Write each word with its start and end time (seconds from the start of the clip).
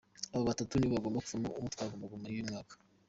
Abo 0.33 0.43
batatu 0.49 0.73
nibo 0.75 0.95
bagomba 0.95 1.21
kuvamo 1.25 1.49
utwara 1.67 1.91
Guma 1.91 2.09
Guma 2.11 2.27
y’uyu 2.29 2.47
mwaka. 2.49 2.73